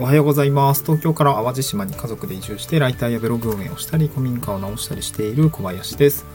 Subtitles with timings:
[0.00, 0.82] おはようございます。
[0.82, 6.26] 東京から淡路島に家族で移住して、ライターやブログ運営をしたり、古民家を直したりしている小林です。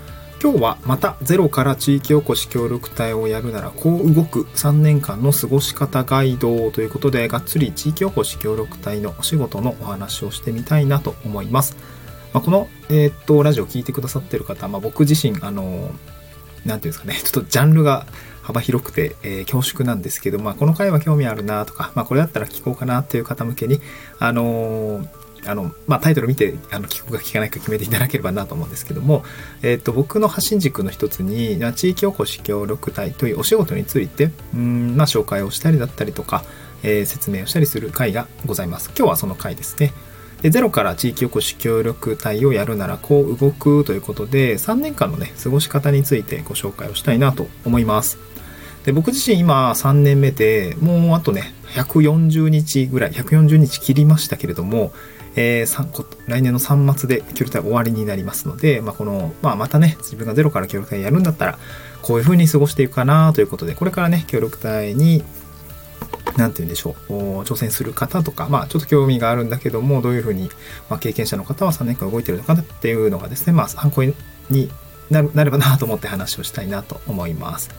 [0.41, 11.75] 今日はまたゼロから地域おこし協力隊をやるならこう動く3年間の過ごし方ガイドということで、がっつり地域おこし協力隊のお仕事のお話をしてみたいなと思います。
[12.31, 15.91] まあ、この、えーっと、ラジオを聞いてくださってる方、まあ、僕自身、あの、
[16.65, 18.05] なんていうんですかね、ちょっとジャンルが
[18.49, 23.79] 幅広くて、えー恐縮なんですけど、まあ、この回は興味あるなとか、まあ、これだったら聞こうかなっていう方向けに、
[24.19, 25.07] あのー
[25.45, 29.23] あの、まあ、タイトル見て、あの、聞くか聞かないか決めていただければなと思うんですけども、
[29.63, 36.43] えっ、と、僕の発信軸の一つに、地域おこし協力隊というお仕事について、うん、まあ、紹介をしたりだったりとか、
[36.83, 38.91] えー説明をしたりする回がございます。
[38.97, 39.93] 今日はその回ですね。
[40.41, 48.17] でゼロから地域おこし協力隊をやるならこう動くということで3年間のね過ごし方についてご紹介をしたいなと思います
[48.85, 54.91] で僕自身今3年目でもうあとね140日ぐらい140日切りましたけれども、
[55.35, 61.59] えー来年の3末で協力隊終わりになりますので、まあ、この、まあ、またね自分がゼロから協力隊やるんだったら
[62.01, 65.23] こういう風に過ごしていくかなということでこれからね協力隊に
[66.37, 67.13] なんて言うんでしょう、
[67.43, 70.49] 挑戦する方とか、まあ、ちょっと興味があるんだけども、どういうふうに、
[70.89, 74.71] まあ、経験者の方は3年間動いてるのかなっていうのがですね、まあ、参考に
[75.09, 77.71] なればなと思って話をしたいなと思います。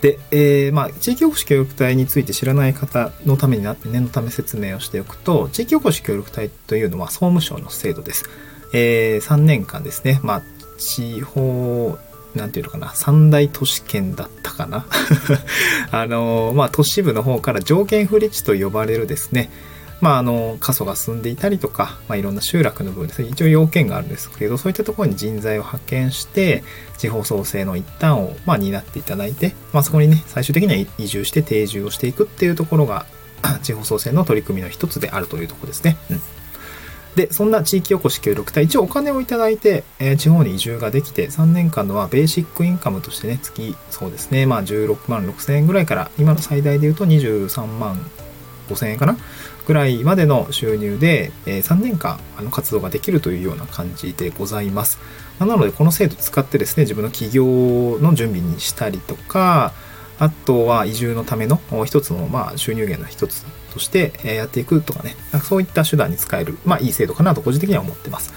[0.00, 8.24] で、えーまあ、地域おこし協力隊について知らない方のためになって念のため説明をしておくと、地域おこし協力隊というのは総務省の制度です。
[8.72, 10.42] えー、3年間ですね、まあ、
[10.78, 11.98] 地方、
[12.34, 14.86] なんていうのかな、三大都市圏だったかな。
[15.90, 19.50] あの、まあ、都市部の方から条件不立地と呼ばれるですね、
[20.00, 26.62] まあ、あの、過疎が進んでいたりとか、まあ、いろんな集落の部分ですね、一応要件があるんですけど、そういったところに人材を派遣して、
[26.98, 33.06] 地方創生の一端を、まあ、担っていただいて、まあ、そこにね、最終的には移住して定住をしていくっていうところが、
[33.62, 35.96] 地方創生の取り組みの一つであるというところですね。
[36.10, 36.20] うん。
[37.16, 47.98] で、そんな地域おこし協力隊、一応お金をいただいて、えー地方に移住ができて、3年間のはベーシックインカムとしてね、月、そうですね、まあ16万6千円ぐらいから、今の最大で言うと23万
[48.68, 49.16] 5千円かな
[49.66, 54.98] ぐらいまでの収入で、え3年間あの活動ができるというような感じでございます。
[55.38, 57.44] なので、この制度使ってですね、自分の起業
[58.00, 59.72] の準備にしたりとか、
[60.18, 68.32] あとは移住のための一つの、まあ、収入源の一つとしてやっていくとかね、かそういった手段に使える、まあ、いい制度かなと個人的には思ってます。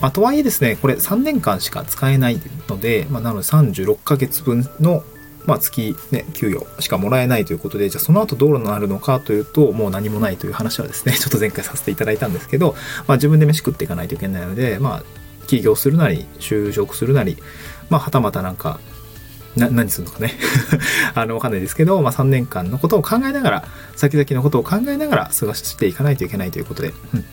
[0.00, 5.04] まあ、とはいえですね、これ3年間しか使えないので、まあ、なので36ヶ月分の、
[5.46, 12.74] まあ、月、ね、給与しかもらえないということで、じゃあその後どうなるのかというと、もう何もないという話はですね、 ちょっと前回させていただいたんですけど、
[13.06, 15.02] まあ、自分で飯食っていかないといけないので、まあ、
[15.46, 17.36] 起業するなり、就職するなり、
[17.90, 18.80] まあ、はたまたなんか、
[19.56, 20.32] な何するのかね。
[21.14, 23.64] あのわかんないですけど、まあ、3年間のことを考えながら
[23.96, 27.24] 先々のことを考えながら過ごしていかないといけないということで、うん。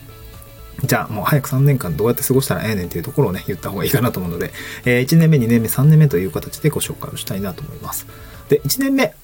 [0.84, 4.52] じゃあもう早く3年間どうやって過ごしたらええねんというところをね言った方がいいかなと思うので、
[4.84, 8.06] えー1年目2年目3年目という形でご紹介をしたいなと思います
[8.48, 9.14] で1年目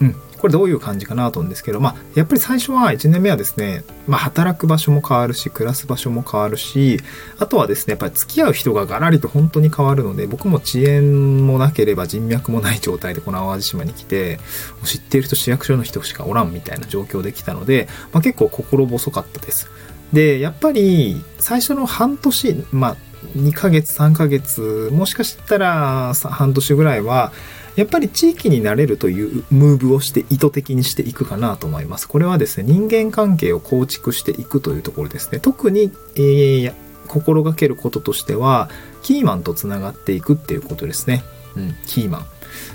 [0.00, 6.98] うん、これどういう感じかなと思うんですけど、まあ、やっぱり最初は1年目はですね、まあ、働く場所も変わるし、暮らす場所も変わるし、
[7.38, 14.38] あとはですね、やっぱり付き合う人がガラリと本当に変わるので、僕も遅延もなければ人脈もない状態でこの淡路島に来て、
[14.84, 19.70] 知っている人市役所の人しかおらんみたいな状況できたので、まあ、結構心細かったです。
[20.12, 22.96] で、やっぱり最初の半年、まあ、
[23.36, 27.32] 2ヶ月、3ヶ月、もしかしたら半年ぐらいは、
[27.76, 32.06] やっぱり地域になれるというムーブをして意図的にしていくかなと思います。
[32.06, 35.40] これはですね、人間関係を構築していくというところですね。
[35.40, 36.72] 特に、えー
[37.06, 38.70] 心がけることとしては、
[39.02, 41.22] キーマンとつながっていくっていうことですね。
[41.56, 42.26] うん、キーマン。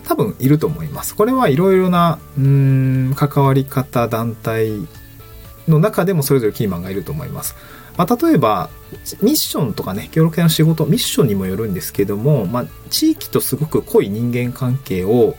[0.08, 1.16] 多分いると思います。
[1.16, 4.88] これはいろいろな、うん、関わり方、団体
[5.70, 7.56] の中でもそれぞれキーマンがいると思います。
[7.98, 8.70] まあ、例えば、
[9.22, 15.36] ミッションとかね、協力隊の仕事、ミッションにもよるんですけども、まあ、地域とすごく濃い人間関係を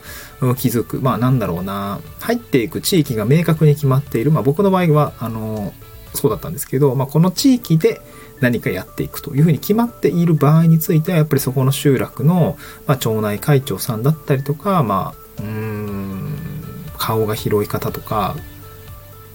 [0.57, 0.99] 築く。
[0.99, 4.31] まあ、なんだろうな、入っていく地域が明確に決まっている。
[4.31, 5.73] まあ、僕の場合は、あの、
[6.13, 7.99] そうだったんですけど、まあ、この地域で
[8.41, 16.35] 何かやっていくというふうに決まっている場合については、やっぱりそこの集落の、まあ、町内会長さんだったりとか、まあ、うーん、
[16.99, 18.35] 顔が広い方とか、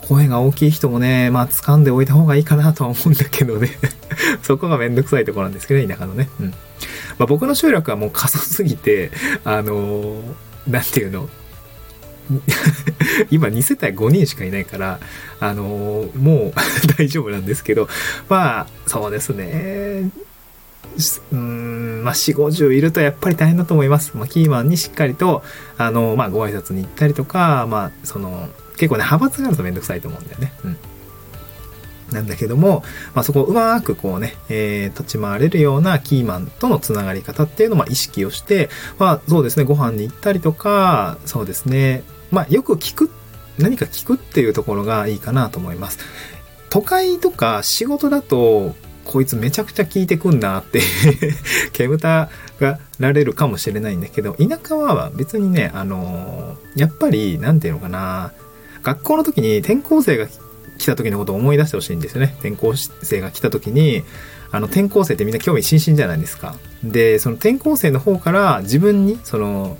[0.08, 3.70] 声が大きい人もね、まあ掴んでおいた方がいいかなとは思うんだけどね。
[4.42, 6.28] そこがめんどくさいところなんですけど、田舎のね。
[6.40, 6.50] うん。
[6.50, 9.10] まあ僕の集落はもう過疎すぎて、
[9.44, 10.22] あのー
[10.68, 11.28] なんていうの、
[13.30, 15.00] 今2世帯5人しかいないから、
[15.40, 16.52] あのーもう
[16.96, 17.88] 大丈夫なんですけど、
[18.28, 20.10] まあ、そうですね。
[21.32, 24.12] うーん、まあ、4、50いるとやっぱり大変だと思います。
[24.14, 25.42] まあ、キーマンにしっかりと、
[25.76, 30.52] あの、まあ、ご挨拶に行ったりとか、まあ、その、結構ね、派閥があるとめんどくさいと思うんだよね。
[30.64, 30.76] うん。
[32.12, 32.84] なんだけども、
[33.14, 43.10] まあ、そこをうまくこうね、えー、立ち回れるようなキーマンとのつながり方っていうのを意識をして、まあそうですね、ご飯に行ったりとか、そうですね、まあよく聞く、
[43.58, 45.98] 何か聞くっていうところがいいかなと思います。
[46.70, 48.74] 都会とか仕事だと、
[49.04, 50.80] こいつめちゃくちゃ聞いてくんなって
[51.72, 52.28] 煙た
[52.60, 58.32] がられるかもしれないんだけど、田舎は別にね、あのー、やっぱり、なんていうのかな、
[58.86, 60.28] 学校の時に転校生が
[60.78, 62.36] 来た時のことを思い出してほしいんですよね。
[62.38, 64.04] 転校生が来た時に、
[64.52, 66.54] あの、転校生ってみんな興味津々じゃないですか。
[66.84, 69.76] で、その転校生の方から自分に、その、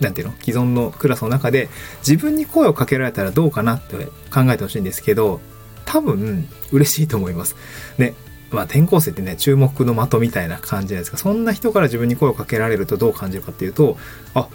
[0.00, 0.34] なんていうの？
[0.40, 1.68] 既存のクラスの中で
[2.06, 3.96] 自分に声をかけられたらどうかなって
[4.32, 5.40] 考えてほしいんですけど、
[5.84, 7.56] 多分嬉しいと思います。
[7.98, 8.14] ね。
[8.50, 11.16] まあ転校生ってね、注目の的みたいな感じじゃないですか。
[11.18, 13.98] そんな人から自分に声をかけられるとどう感じるかっていうと、
[14.34, 14.48] あ、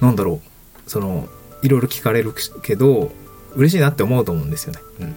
[0.00, 0.90] なんだろう。
[0.90, 1.26] その、
[1.62, 3.10] いろいろ聞かれるけど、
[3.56, 4.80] 嬉しいなって思うと思うんですよね。
[5.00, 5.14] うん。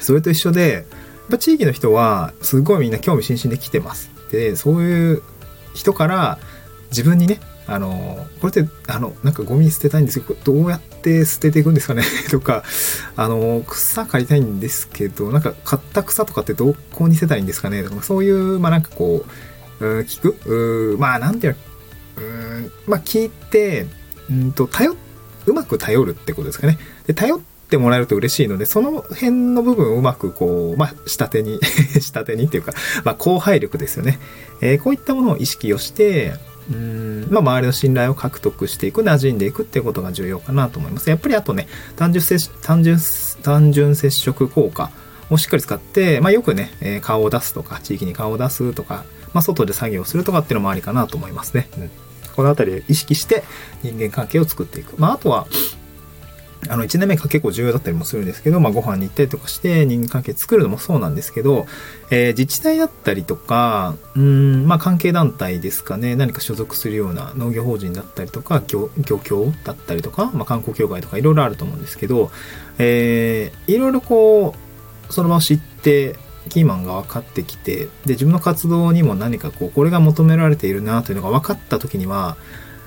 [0.00, 0.84] それと一緒で、やっ
[1.30, 4.10] ぱ地域の人はすごいみんな興味津々で来てます。
[4.30, 5.22] で、そういう
[5.74, 6.38] 人から
[6.90, 12.02] 自分にね、あの、これって、あの、なんかゴミ捨てたいんですけど、どうやって捨てていくんですかね？
[12.30, 12.64] とか、
[13.16, 17.84] あの、草刈りたいんですけど、なんか買った草とかってどこに捨てたいんですかね？
[17.84, 19.24] とか、そういう、まあなんかこ
[19.80, 20.94] う、う聞く？
[20.94, 21.56] うまあなんていう
[22.16, 23.86] の、うんまあ聞いて、
[24.30, 24.94] うんと、頼、
[25.46, 26.78] うまく頼るってことですかね。
[27.06, 31.58] で、頼ってもらえると嬉しいので、その辺の部分をうまくこう、まあ、下手に
[32.00, 32.72] 下手にっていうか、
[33.04, 34.18] まあ、後輩力ですよね。
[34.60, 36.34] えー、こういったものを意識をして、
[36.70, 41.10] うんまあ、周りの信頼を獲得していく、馴染んでいくっていうことが重要かなと思います。
[41.10, 41.66] やっぱりあとね、
[41.96, 42.98] 単純接単純
[43.42, 44.90] 単純接触効果
[45.30, 51.68] をしっかり使って、まあ、よくね、えー、顔を出すとか、地域に顔を出すとか、まあ、外で作業するとかっていうのもありかなと思いますね。
[51.78, 51.90] うん、
[52.32, 53.44] このあたりを意識して
[53.82, 54.94] 人間関係を作っていく。
[54.98, 55.46] まあ、あとは、
[56.68, 61.66] あの、1年目が結構重要だったりもするんですけど、まあ、ご飯に行ったりとかして人間関係作るのもそうなんですけど、
[62.10, 72.30] えー、自治体だったりとか、うん、まあ、関係団体ですかね、何か所属するような農業法人だったりとか、漁漁協だったりとか、まあ、観光協会とかいろいろあると思うんですけど、
[72.78, 74.54] えー、いろいろこ
[75.08, 76.16] う、その場を知って、
[76.48, 82.36] キーマンが分かってきて、で、自分の活動にも何かこう、これが求められているなというのが分かった時には、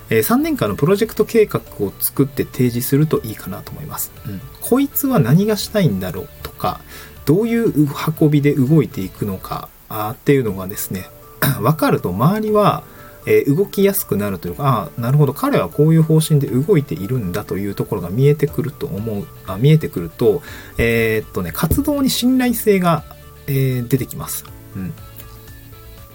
[0.10, 4.12] えー、3年間のプロジェクト計画を作って提示するといいかなと思います。
[4.28, 6.80] うん、こいつは何がしたいんだろうとか、
[7.25, 7.88] どういう
[8.19, 11.08] 運びで動いていくのかあっていうのがですね、
[11.60, 12.84] 分かると周りは、
[13.28, 20.42] えー、動きやすくなるというか、あなるほど、彼はこういう方針で動いているんだというところが見えてくると思う、あ見えてくると、
[20.78, 23.04] えー、っとね、活動に信頼性が、
[23.48, 24.46] えー、出てきます。
[24.76, 24.94] うん。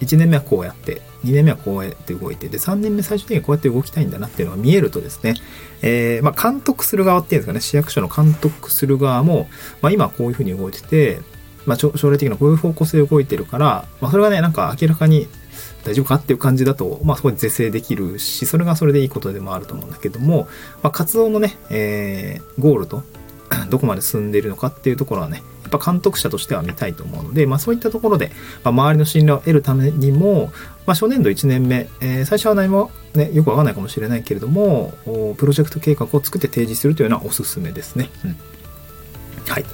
[0.01, 5.35] 1年目はこうやって、2年目はこうやって動いて、で、3年目最終的にこうやって動きたいんだなっていうのが見えるとですね、
[5.83, 9.47] えー、まあ、監督する側っていうんですかね、市役所の監督する側も、
[9.81, 11.19] まあ、今こういうふうに動いてて、
[11.65, 15.27] まあ、将来的なこういう方向性で動いてるから、まあ、それがね、なんか明らかに
[15.83, 20.47] 大丈夫かっていう感じだと、まあ、そこで是正できるし、それがそれでいいことでもあると思うんだけども、
[20.81, 23.03] まあ、活動のね、えー、ゴールと
[23.69, 28.31] どこまで進んでいるのかっていうところはね、ぱ監督者としては見たいと思うので、まあそういったところで、
[28.63, 30.51] まあ、周りの信頼を得るためにも、
[30.85, 34.93] まあ初年度1年目、えー、最初は何もね、よくわかんないかもしれないけれども、
[35.37, 38.09] プロジェクト計画を作って提示するというのはおすすめですね。
[38.25, 38.35] うん。
[39.47, 39.65] はい。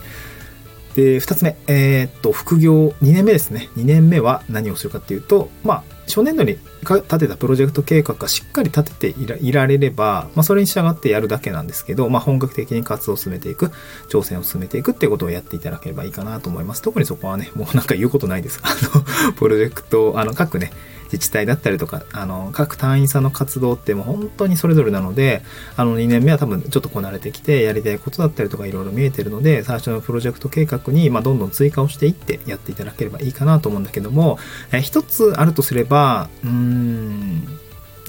[0.96, 3.70] で、2つ目、えー、っと、副業2年目ですね。
[3.77, 13.72] 2年目は何をするかっていうと、まあ、初年度に立てたプロジェクト計画がしっかり立てていられれば、まあ、それに従ってやるだけなんですけど、まあ、本格的に活動を進めていく、
[14.10, 16.82] 挑戦を進めていくってことをやっていただければいいかなと思います。
[16.82, 18.62] 特にそこはね、もうなんか言うことないです。
[18.64, 20.72] あの、プロジェクト、あの、各ね、
[21.12, 25.42] 自治体だったりとか、あの、各隊員さんの活動ってもう本当にそれぞれなので、
[25.76, 34.38] あの、2年目は多分ちょっとこなれてきて、やりたいことだったりとかいろいろ見えてるので、最初のプロジェクト計画に、まあ、どんどん追加をしていってやっていただければいいかなと思うんだけども、
[34.72, 37.60] え一つあるとすれば、うーん、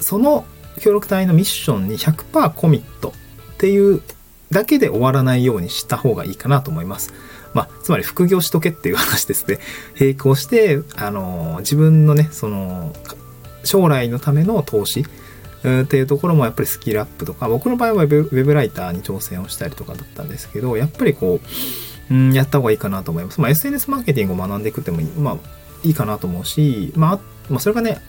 [0.01, 0.45] その
[0.79, 3.13] 協力隊のミッションに100%コミット
[3.53, 4.01] っていう
[4.51, 7.13] だけで終わらないようにした方がいいかなと思います。
[7.53, 9.59] まあ、つまり副業しとけっていう話ですね。
[9.99, 12.93] 並行して、あの、自分のね、その、
[13.63, 21.39] 将来のための投資っていうところもやっぱりスキルアップとか、僕の場合はウェブライターに挑戦をしたりとかだったんですけど、やっぱりこ
[22.09, 23.41] う、うん、やった方がいいかなと思います。
[23.41, 25.37] まあ、SNS マーケティングを学んでいくってもいい、まあ、
[25.83, 28.01] いいかなと思うし、まあ、まあ、それがね、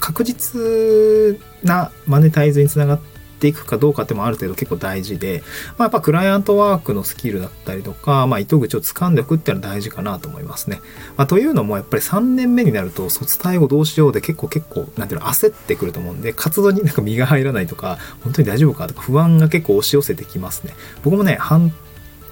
[0.00, 5.42] 確実なマネタイズにつながってていくかどうかってもある程度結構大事で、
[5.78, 10.80] まあ、やっぱクライアントワークのスキルだったりとか、まあ、糸口を掴んでおくっていうのは大事かなと思いますね。
[11.16, 20.74] まあ、というのもやっぱり3年目になると卒対をどうしようで結構結構、なんていうの、焦ってくると思うんで、活動になんか身が入らないとか、本当に大丈夫かとか不安が結構押し寄せてきますね。
[21.02, 21.72] 僕もね、半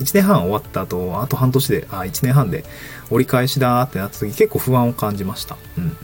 [0.00, 2.64] 1年半終わった後、あと半年で、あ、1年半で
[3.10, 5.56] 折り返しだってなった時結構不安を感じました。
[5.76, 5.96] うん。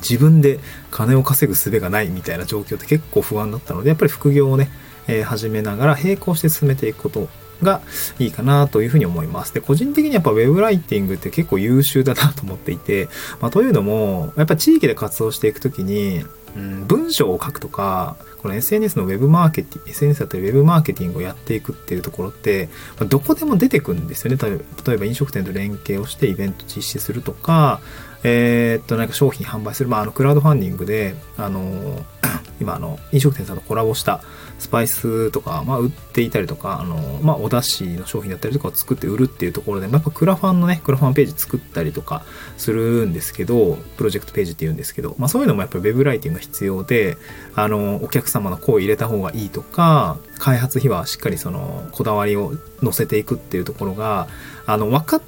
[0.00, 0.58] 自分で
[0.90, 4.70] 金を稼ぐ術がないみたいな状況って結構不安だったので、やっぱり副業をね、
[5.06, 7.28] えー、始めながら並行して進めていくこと
[7.62, 7.80] が
[8.18, 9.52] いいかなというふうに思います。
[9.54, 13.08] で、個人的にやっぱ Web ライティングって結構優秀だなと思っていて、
[13.40, 16.24] まあ、というのも、やっぱ地域で活動していくときに、
[16.56, 24.38] うん、文章を書くとか、この SNS の Web マーケティング、SNS だったり Web マーケティングをやっていくっていうところって、まあ、どこでも出てくるんですよね。
[24.86, 27.80] 例えば飲食店と連携をしてイベント実施するとか、
[28.22, 32.04] えー、っと、なんか商品販売する、まあ、あの、クラウドファンディングで、あの、
[32.60, 34.20] 今、あの、飲食店さんとコラボした
[34.58, 42.22] スパイスとか、まあ、売っていたりとか、あの、まあ、お出汁の商品だったりとかを作って売るっていうところで、まあ、やっぱクラファンのね、クラファンページ作ったりとか
[42.58, 47.16] するんですけど、プロジェクトページって言うんですけど、まあ、そういうのもやっぱり Web ライティング必要で、
[47.54, 54.28] あの、お客様の声を入れた方がいいとか、開発費はしっかりその、こだわりを乗せていくっていうところが、
[54.66, 55.22] あの、分かっ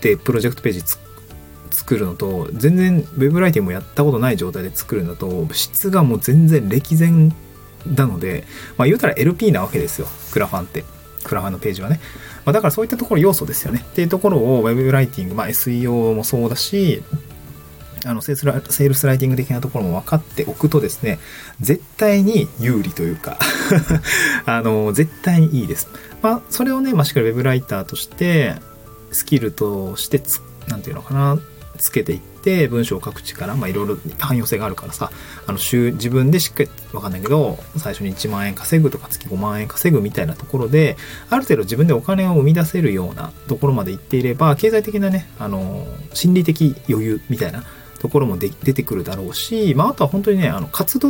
[0.00, 0.82] てプロジェクトページ
[1.72, 7.34] 作るのと全然 web ライティングもやったことない状態で作るのと質がもう全然歴然
[7.86, 8.44] なので、
[8.76, 10.06] まあ、言うたら LP なわけですよ。
[10.30, 10.84] クラファンって。
[11.24, 12.00] クラファンのページはね、
[12.44, 13.84] まあ、だからそういったところ要素ですよね。
[13.84, 17.02] っていうところを web ライティング、まあ、SEO もそうだし
[18.04, 21.18] あのセールスライティング的なところも分かっておくとですね、
[21.60, 23.38] 絶対に有利というか
[24.46, 25.88] あの、絶対にいいです。
[26.20, 28.54] まあ、それをね、まあ、しっかり web ライターとして、
[29.12, 31.38] スキルとしてつ、なんていうのかな、
[31.78, 35.10] つけていって文章を書く力まあいろいろ汎用性があるからさ
[35.46, 40.96] あの週自分でしっかりわかんないけど最初に1万円稼ぐとか月5万円稼ぐみたいなところで
[41.30, 47.64] ある程度自分でお金を生み出せるようなところまでいっていれば経済的なねあの心理的余裕みたいな
[48.02, 51.08] ところもで出てくるだろうし、まあ、あとは本当にねあの活動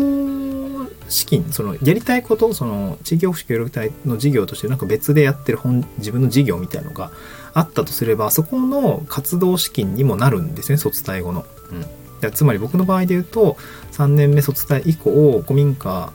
[1.09, 7.11] 資金そのやりたいことその地域保守協力隊の事業としてなんか別でやってる本自分の事業みたいのが
[7.55, 11.45] あったとすれば、そこの活動資金にもなるんですね、卒退後の。
[11.71, 12.33] うん。
[12.33, 13.57] つまり僕の場合で言うと、
[13.93, 16.13] 3年目卒退以降、古民家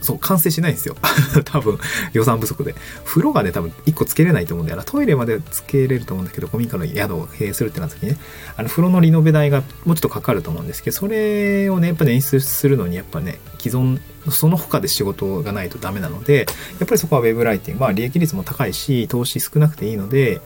[0.00, 0.96] そう、完成しないんですよ。
[1.44, 1.78] 多分、
[2.12, 2.74] 予算不足で。
[3.04, 4.84] 風呂がね、多分1個つけれないと思うんだよな。
[4.84, 8.18] トイレまでつけれると思うんだけど、古民家の宿を経営するってなった時にね、
[8.56, 14.00] あの、風呂のリノベ代がもうちょっとかかると思うんですけど、それをね、やっぱね、演出するのに、やっぱね、既存、
[14.30, 16.46] その他で仕事がないとダメなので、
[16.78, 20.40] やっぱりそこは web ライティング、まあ利益率も高いし、投資少なくていいので、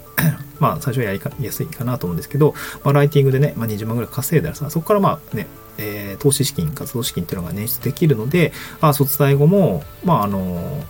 [0.61, 5.47] まあ最初はやりやすいかなと思うんですけど、まあライティングでね、まあ20万ぐらい稼いだらさ、そこからまあね、
[5.79, 10.85] えー、投資資金、活動資金っていうのが捻出できるので、あ卒退後も、まあ、あの、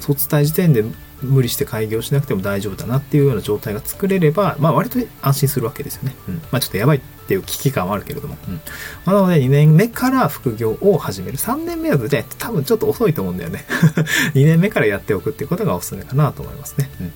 [0.00, 0.84] 卒退時点で
[1.22, 6.14] 無理して開業しなくても大丈夫だなっていうような状態が作れれば、まあ、割と安心するわけですよね。
[6.28, 6.34] うん。
[6.50, 8.36] まあ、ちょっとやばいっていう危機感はあるけれども。
[8.48, 8.60] うん。
[9.06, 11.38] ま、なので、2年目から副業を始める。
[11.38, 13.64] 3年目だと、じゃ多分ちょっと遅いと思うんだよね。
[14.34, 16.90] 2年目からやっておくっていうことがおすすめかなと思いますね。
[17.00, 17.12] うん。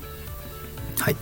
[1.00, 1.16] はい。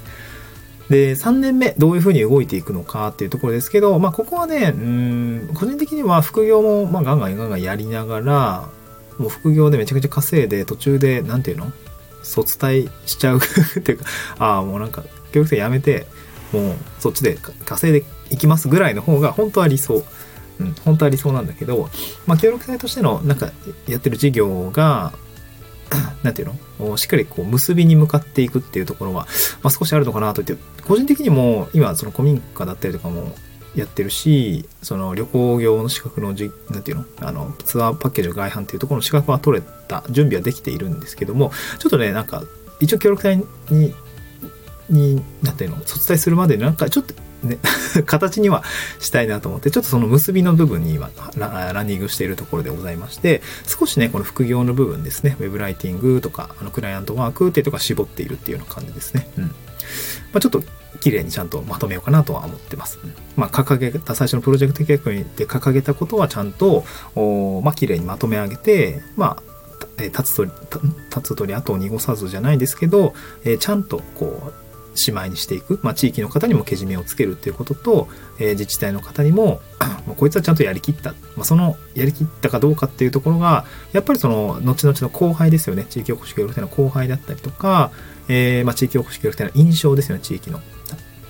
[0.91, 8.69] で、3年目、どういうふうに動いていくのかっていうところですけど、まあ、ここはね、うん、個人的には副業も、まあ、ガンガンガンガンやりながら、
[9.19, 11.73] もう副業でめちゃくちゃ稼いで、途中で、なんていうの？
[12.23, 13.38] 卒退しちゃう
[13.79, 14.05] っていうか、
[14.38, 16.07] ああ、もうなんか、教育生やめて、
[16.53, 20.05] もうそっちで稼いでいきますぐらいの方が本当は理想。
[20.61, 21.91] うん、本当は理想なんだけど、
[22.26, 23.50] まあ、協力隊としてのなんか
[23.88, 25.12] やってる事業が、
[26.22, 26.96] なんていうの？
[26.96, 29.26] しっかりこう結びに向かっていくっていうところは、
[29.62, 33.34] まあ、少しあるのかなと言って、個人的にも今その古民家だったりとかも
[33.74, 37.04] やってるし、その旅行業の資格のじ、なんていうの？
[37.20, 42.44] あの、ツアーパッケージの外販っていうところの資格は取れた、準備はできているんですけども、ちょっとね、なんか、
[42.80, 43.36] 一応協力隊
[43.70, 43.94] に、
[44.90, 45.78] に、なんていうの？
[45.84, 47.58] 卒退するまでなんかちょっとね、
[48.06, 48.64] 形には
[48.98, 59.28] したいなと思って、ちょっとその結びの部分にはラランニングしているところでございまして、少しね、この副業の部分ですね、ウェブライティングとか、あのクライアントワークっていうところ絞っているっていうような感じですね。
[59.38, 59.44] うん。
[59.44, 59.50] ま
[60.34, 60.62] あ、ちょっと
[61.00, 62.98] 綺麗にちゃんとまとめようかなとは思ってます。
[63.02, 66.84] うん、まあ、掲げた、最初のプロジェクト計画で掲げたことはちゃんと、
[67.14, 69.42] おまあ、綺麗にまとめ上げて、まあ、
[69.98, 70.50] え立つ鳥、
[71.14, 74.63] 立つ鳥後を濁さずじゃないですけど、えー、ちゃんとこう、
[75.06, 78.08] 姉妹にしていく、まあ、地域の方にもけじめをつけるっていうことと、
[78.38, 79.60] えー、自治体の方にも
[80.06, 85.86] もうこいつはちゃんとやりきった、まあ、そのやりきったかどうかっていうところがやっぱりその後々の後輩ですよね。
[85.88, 87.90] 地域おこし協力隊の後輩だったりとか、
[88.28, 90.60] えーまあ、地域おこし協力隊の印象ですよね地域の。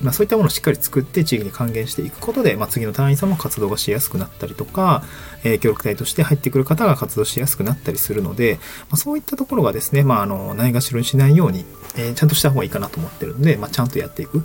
[0.01, 5.03] まあ、そういったものをしっかり作って地域に還元していくことで、まあ、次の隊員さんも活動がしやすくなったりとか、
[5.45, 8.59] えー、協力隊として入ってくる方が活動しやすくなったりするので、
[8.91, 11.65] まあ、そういったところがですね、まあ、あの、ないがしろにしないように、
[11.97, 14.39] えー、ちゃんとした方がいいかなと思ってるので、まあ、ちゃんとやっていく。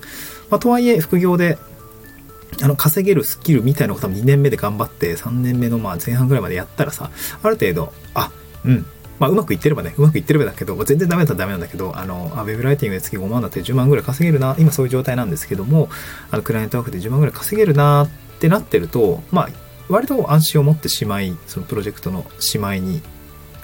[0.49, 1.57] まあ、とはいえ、副業で、
[2.61, 7.09] あの、稼げるスキルみたいなことは2年目で頑張って、3年目のまあ前半ぐらいまでやったらさ、
[7.41, 8.31] ある程度、あ、
[8.65, 8.85] うん、
[9.19, 15.89] まあ、うまくいってればね、うまくいってればだけど、全然ダメだったらダメなんだけど、あの、ウェブライティングで月5万だって10万ぐらい稼げるな、今そういう状態なんですけども、
[16.31, 18.09] あの、クライアントワークで10万ぐらい稼げるなっ
[18.39, 19.49] てなってると、まあ、
[19.89, 23.01] 割と安心を持ってしまい、そのプロジェクトのしまいに、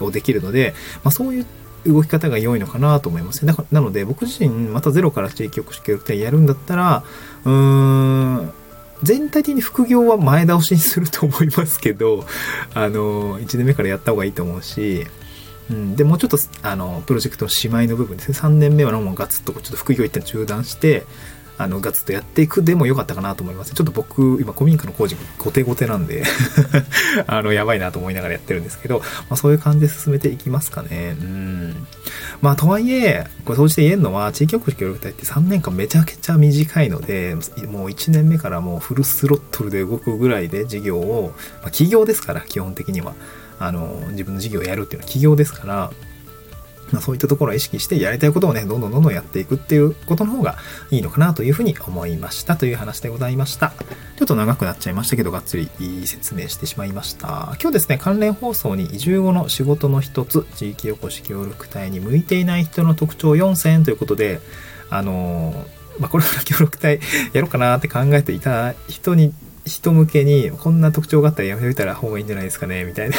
[0.02, 1.46] をできるので、まあ、そういう
[1.86, 3.54] 動き方が良いのかなと思いますね。
[3.72, 7.04] なので、僕自身、またゼロから地域おこし協力隊やるんだったら、
[7.46, 8.52] うーん、
[9.04, 12.26] 全体的に副業は前倒しにすると思いますけど、
[12.74, 15.06] あの、1年目からやった方がいいと思うし、
[15.70, 18.38] うん、で、もうちょっと、あの、プロジェクトのしまいの部分ですね。
[18.38, 21.06] 3年目はもうガツッとちょっと副業一旦中断して、
[21.58, 23.74] あの、ガツッとやっていくでもよかったかなと思います。
[23.74, 26.24] ちょっと僕、今、古民家の工事、後手後手なんで
[27.28, 31.16] あの、やばいなと思いながらやってるんですけど、まあ、そういう感じで進めていきますかね。
[31.20, 31.88] うん。
[32.42, 37.36] まあ、とはいえ、これ、そうして言えるのは、地域おこし協力隊って3年間めちゃくちゃ短いので、
[37.70, 43.14] もう1年目からもうフルスロットルで動くぐらいで事業を、まあ、企業ですから、基本的には。
[43.60, 45.92] あの、自分の事業をやるっていうのは企業ですから、
[46.92, 50.58] まあ、そういったところを意識してやりたいことをね、どんどんどんどんやっていくっていうことの方が
[50.92, 53.74] いいのかなというふうに思いましたという話でございました。
[54.18, 55.70] ちょっと長くなっちゃいましたけど、がっつり
[56.06, 57.56] 説明してしまいました。
[57.60, 64.40] 今日ですね、関連放送に移住後の仕事の一つ、地域おこし協力隊に向いていない人の特徴4選ということで、
[64.90, 65.66] あの
[66.00, 67.00] まあ、これから協力隊
[67.34, 69.34] やろうかなって考えていた人に
[69.66, 73.18] 人向けに、こんな特徴があったらやめといたら方がいいんじゃないですかね、みたいな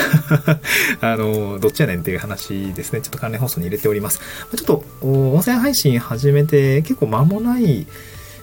[1.01, 3.01] あの、どっちやねんっていう話ですね。
[3.01, 4.21] ちょっと関連放送に入れております。
[4.55, 7.87] ちょっと、音声配信始めて結構間もない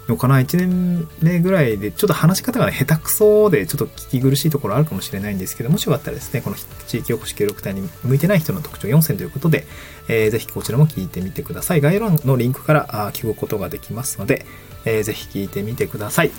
[0.07, 6.57] のかな ?1 年目ぐらいで、ちょっと話し方がね、下手くそで、ちょっと聞き苦しいところあるかもしれないんですけど、もしよかったらですね、この
[6.87, 9.65] 地域おこし協力隊に向いてない人の特徴4選ということで、
[10.09, 11.81] えー、ぜひこちらも聞いてみてください。
[11.81, 14.45] 概要欄のリンクから聞くことができますので、
[14.85, 16.31] えー、ぜひ聞いてみてください。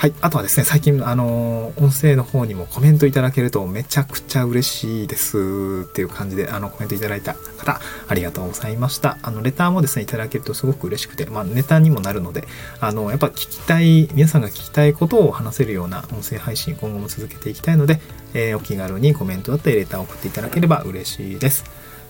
[0.00, 0.14] はい。
[0.22, 9.18] あとはですね、最近、あの、音声の方にもコメントいただけるとめちゃくちゃ嬉しいですっていう感じで、あの、コメントいただいた方、ありがとうございました。
[9.20, 12.48] あの、レターもですね、いただけるとすごく嬉しくて、まあ、ネタにもなるので、
[12.80, 18.00] あの、やっぱ聞きたい、皆さんが聞きたいことを話せるような音声配信、今後も続けていきたいので、
[18.32, 21.64] えー、お気軽にコメントだったり、レターを送っていただければ嬉しいです。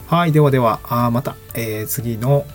[0.06, 0.30] はい。
[0.30, 2.46] ではでは、あまた、えー、次の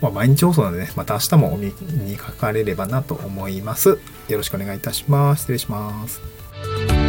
[0.00, 1.72] まあ、毎日放送なんでね、また明日もお目
[2.04, 3.98] にかかれればなと思います。
[4.28, 5.40] よろしくお願いいたします。
[5.40, 6.99] 失礼します。